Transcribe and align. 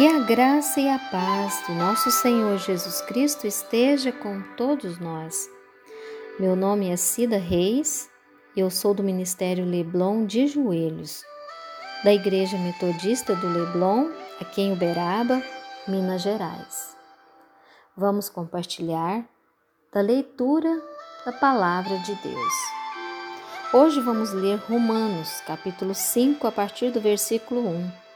Que 0.00 0.08
a 0.08 0.18
graça 0.20 0.80
e 0.80 0.88
a 0.88 0.98
paz 0.98 1.62
do 1.66 1.74
nosso 1.74 2.10
Senhor 2.10 2.56
Jesus 2.56 3.02
Cristo 3.02 3.46
esteja 3.46 4.10
com 4.10 4.40
todos 4.56 4.98
nós. 4.98 5.46
Meu 6.38 6.56
nome 6.56 6.88
é 6.88 6.96
Cida 6.96 7.36
Reis 7.36 8.08
eu 8.56 8.70
sou 8.70 8.94
do 8.94 9.02
Ministério 9.02 9.62
Leblon 9.62 10.24
de 10.24 10.46
Joelhos, 10.46 11.22
da 12.02 12.14
Igreja 12.14 12.56
Metodista 12.56 13.36
do 13.36 13.46
Leblon, 13.46 14.08
aqui 14.40 14.62
em 14.62 14.72
Uberaba, 14.72 15.42
Minas 15.86 16.22
Gerais. 16.22 16.96
Vamos 17.94 18.30
compartilhar 18.30 19.28
da 19.92 20.00
leitura 20.00 20.82
da 21.26 21.32
Palavra 21.32 21.98
de 21.98 22.14
Deus. 22.14 22.54
Hoje 23.70 24.00
vamos 24.00 24.32
ler 24.32 24.56
Romanos, 24.60 25.42
capítulo 25.46 25.94
5, 25.94 26.46
a 26.46 26.50
partir 26.52 26.90
do 26.90 27.02
versículo 27.02 27.68
1 27.68 28.09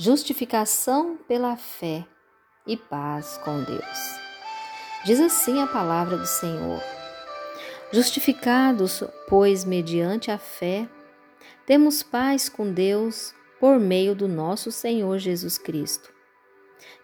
justificação 0.00 1.18
pela 1.26 1.56
fé 1.56 2.06
e 2.64 2.76
paz 2.76 3.36
com 3.44 3.64
Deus. 3.64 4.20
Diz 5.04 5.18
assim 5.18 5.60
a 5.60 5.66
palavra 5.66 6.16
do 6.16 6.24
Senhor: 6.24 6.80
Justificados, 7.92 9.02
pois, 9.28 9.64
mediante 9.64 10.30
a 10.30 10.38
fé, 10.38 10.88
temos 11.66 12.04
paz 12.04 12.48
com 12.48 12.72
Deus 12.72 13.34
por 13.58 13.80
meio 13.80 14.14
do 14.14 14.28
nosso 14.28 14.70
Senhor 14.70 15.18
Jesus 15.18 15.58
Cristo, 15.58 16.12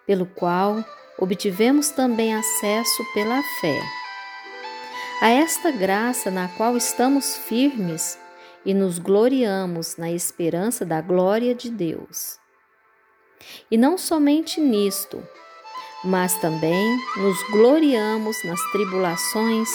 pelo 0.06 0.24
qual 0.24 0.76
obtivemos 1.18 1.90
também 1.90 2.32
acesso 2.32 3.04
pela 3.12 3.42
fé. 3.60 3.80
A 5.20 5.30
esta 5.30 5.72
graça 5.72 6.30
na 6.30 6.46
qual 6.46 6.76
estamos 6.76 7.36
firmes 7.38 8.16
e 8.64 8.72
nos 8.72 9.00
gloriamos 9.00 9.96
na 9.96 10.12
esperança 10.12 10.84
da 10.84 11.00
glória 11.00 11.56
de 11.56 11.70
Deus. 11.70 12.43
E 13.70 13.76
não 13.76 13.96
somente 13.96 14.60
nisto, 14.60 15.22
mas 16.04 16.38
também 16.38 16.98
nos 17.16 17.42
gloriamos 17.50 18.36
nas 18.44 18.60
tribulações, 18.70 19.68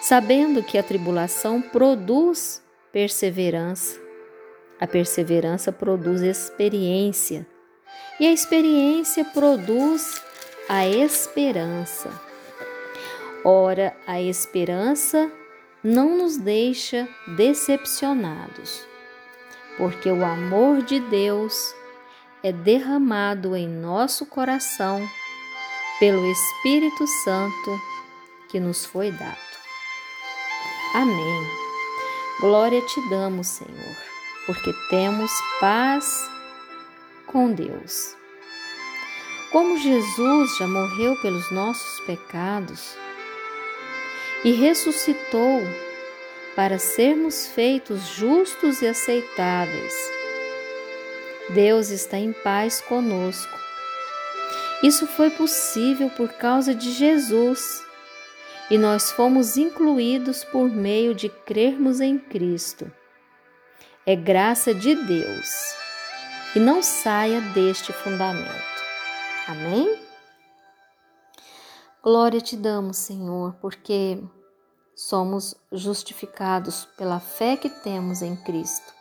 sabendo 0.00 0.62
que 0.62 0.78
a 0.78 0.82
tribulação 0.82 1.60
produz 1.60 2.62
perseverança, 2.90 4.00
a 4.80 4.86
perseverança 4.86 5.70
produz 5.70 6.22
experiência, 6.22 7.46
e 8.18 8.26
a 8.26 8.32
experiência 8.32 9.24
produz 9.24 10.22
a 10.68 10.86
esperança. 10.86 12.10
Ora, 13.44 13.94
a 14.06 14.20
esperança 14.20 15.30
não 15.84 16.16
nos 16.16 16.36
deixa 16.36 17.06
decepcionados, 17.36 18.84
porque 19.76 20.10
o 20.10 20.24
amor 20.24 20.82
de 20.82 20.98
Deus 20.98 21.74
é 22.46 22.52
derramado 22.52 23.56
em 23.56 23.66
nosso 23.66 24.24
coração 24.24 25.04
pelo 25.98 26.24
Espírito 26.30 27.04
Santo 27.24 27.80
que 28.48 28.60
nos 28.60 28.86
foi 28.86 29.10
dado. 29.10 29.36
Amém. 30.94 31.42
Glória 32.40 32.80
te 32.82 33.08
damos, 33.08 33.48
Senhor, 33.48 33.96
porque 34.46 34.72
temos 34.88 35.28
paz 35.58 36.30
com 37.26 37.50
Deus. 37.50 38.14
Como 39.50 39.76
Jesus 39.78 40.56
já 40.56 40.68
morreu 40.68 41.20
pelos 41.20 41.50
nossos 41.50 41.98
pecados 42.06 42.96
e 44.44 44.52
ressuscitou 44.52 45.62
para 46.54 46.78
sermos 46.78 47.48
feitos 47.48 48.06
justos 48.06 48.82
e 48.82 48.86
aceitáveis 48.86 50.15
Deus 51.50 51.90
está 51.90 52.18
em 52.18 52.32
paz 52.32 52.80
conosco. 52.80 53.56
Isso 54.82 55.06
foi 55.06 55.30
possível 55.30 56.10
por 56.10 56.32
causa 56.34 56.74
de 56.74 56.92
Jesus 56.92 57.84
e 58.70 58.76
nós 58.76 59.12
fomos 59.12 59.56
incluídos 59.56 60.44
por 60.44 60.68
meio 60.68 61.14
de 61.14 61.28
crermos 61.28 62.00
em 62.00 62.18
Cristo. 62.18 62.90
É 64.04 64.14
graça 64.14 64.74
de 64.74 64.94
Deus 64.94 65.74
e 66.54 66.60
não 66.60 66.82
saia 66.82 67.40
deste 67.40 67.92
fundamento. 67.92 68.82
Amém? 69.46 69.98
Glória 72.02 72.40
te 72.40 72.56
damos, 72.56 72.98
Senhor, 72.98 73.54
porque 73.60 74.22
somos 74.94 75.54
justificados 75.72 76.84
pela 76.96 77.20
fé 77.20 77.56
que 77.56 77.68
temos 77.68 78.22
em 78.22 78.36
Cristo. 78.36 78.94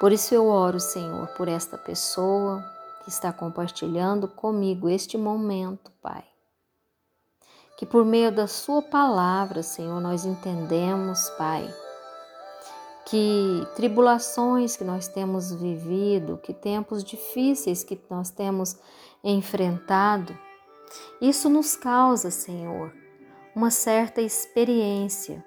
Por 0.00 0.12
isso 0.12 0.34
eu 0.34 0.46
oro, 0.46 0.80
Senhor, 0.80 1.28
por 1.36 1.46
esta 1.46 1.76
pessoa 1.76 2.64
que 3.04 3.10
está 3.10 3.30
compartilhando 3.34 4.26
comigo 4.26 4.88
este 4.88 5.18
momento, 5.18 5.92
Pai. 6.00 6.24
Que 7.76 7.84
por 7.84 8.02
meio 8.02 8.32
da 8.32 8.46
Sua 8.46 8.80
palavra, 8.80 9.62
Senhor, 9.62 10.00
nós 10.00 10.24
entendemos, 10.24 11.28
Pai, 11.36 11.68
que 13.04 13.68
tribulações 13.76 14.74
que 14.74 14.84
nós 14.84 15.06
temos 15.06 15.52
vivido, 15.52 16.38
que 16.38 16.54
tempos 16.54 17.04
difíceis 17.04 17.84
que 17.84 18.00
nós 18.08 18.30
temos 18.30 18.78
enfrentado, 19.22 20.34
isso 21.20 21.50
nos 21.50 21.76
causa, 21.76 22.30
Senhor, 22.30 22.90
uma 23.54 23.70
certa 23.70 24.22
experiência 24.22 25.44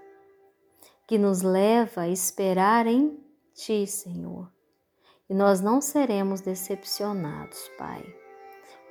que 1.07 1.17
nos 1.17 1.41
leva 1.41 2.01
a 2.01 2.07
esperar 2.07 2.85
em 2.85 3.22
ti, 3.53 3.85
Senhor. 3.87 4.51
E 5.29 5.33
nós 5.33 5.61
não 5.61 5.81
seremos 5.81 6.41
decepcionados, 6.41 7.69
Pai, 7.77 8.03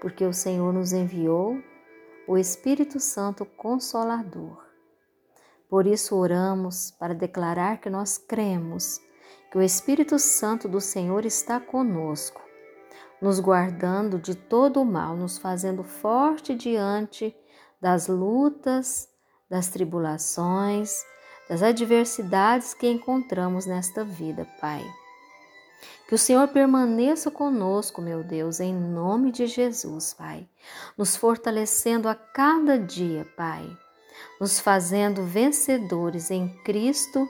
porque 0.01 0.25
o 0.25 0.33
Senhor 0.33 0.73
nos 0.73 0.93
enviou 0.93 1.59
o 2.27 2.39
Espírito 2.39 2.99
Santo 2.99 3.45
Consolador. 3.45 4.65
Por 5.69 5.87
isso 5.87 6.17
oramos 6.17 6.91
para 6.93 7.15
declarar 7.15 7.81
que 7.81 7.91
nós 7.91 8.19
cremos 8.19 9.01
que 9.51 9.59
o 9.59 9.63
Espírito 9.63 10.19
Santo 10.19 10.69
do 10.69 10.81
Senhor 10.81 11.27
está 11.27 11.61
conosco, 11.61 12.41
nos 13.21 13.39
guardando 13.39 14.19
de 14.19 14.35
todo 14.35 14.81
o 14.81 14.85
mal, 14.85 15.17
nos 15.17 15.39
fazendo 15.39 15.85
forte 15.85 16.55
diante 16.55 17.37
das 17.81 18.09
lutas, 18.09 19.09
das 19.51 19.69
tribulações, 19.69 21.05
das 21.53 21.63
adversidades 21.63 22.73
que 22.73 22.89
encontramos 22.89 23.67
nesta 23.67 24.03
vida, 24.03 24.49
Pai. 24.59 24.83
Que 26.09 26.15
o 26.15 26.19
Senhor 26.19 26.49
permaneça 26.49 27.31
conosco, 27.31 28.01
meu 28.01 28.25
Deus, 28.25 28.59
em 28.59 28.75
nome 28.75 29.31
de 29.31 29.47
Jesus, 29.47 30.15
Pai, 30.15 30.49
nos 30.97 31.15
fortalecendo 31.15 32.09
a 32.09 32.15
cada 32.15 32.79
dia, 32.79 33.27
Pai, 33.37 33.69
nos 34.41 34.59
fazendo 34.61 35.25
vencedores 35.25 36.31
em 36.31 36.49
Cristo 36.65 37.29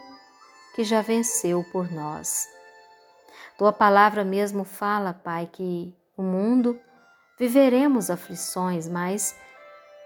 que 0.77 0.85
já 0.85 1.03
venceu 1.03 1.65
por 1.73 1.91
nós. 1.91 2.47
Tua 3.59 3.73
palavra 3.73 4.23
mesmo 4.23 4.63
fala, 4.63 5.13
Pai, 5.13 5.51
que 5.51 5.93
o 6.17 6.23
mundo 6.23 6.79
viveremos 7.41 8.09
aflições, 8.09 8.87
mas 8.87 9.35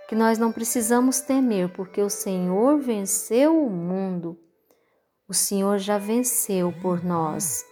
que 0.08 0.14
nós 0.14 0.38
não 0.38 0.52
precisamos 0.52 1.20
temer, 1.20 1.72
porque 1.72 2.00
o 2.00 2.10
Senhor 2.10 2.78
venceu 2.78 3.60
o 3.60 3.70
mundo. 3.70 4.38
O 5.28 5.34
Senhor 5.34 5.78
já 5.78 5.98
venceu 5.98 6.72
por 6.80 7.04
nós, 7.04 7.64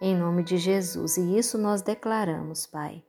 em 0.00 0.14
nome 0.14 0.42
de 0.42 0.58
Jesus, 0.58 1.16
e 1.16 1.38
isso 1.38 1.56
nós 1.56 1.80
declaramos, 1.80 2.66
Pai. 2.66 3.02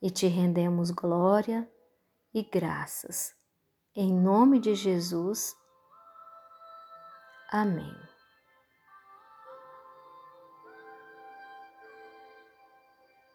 E 0.00 0.10
te 0.10 0.26
rendemos 0.26 0.90
glória 0.90 1.68
e 2.32 2.42
graças. 2.42 3.34
Em 3.94 4.12
nome 4.12 4.60
de 4.60 4.74
Jesus. 4.74 5.56
Amém. 7.50 8.15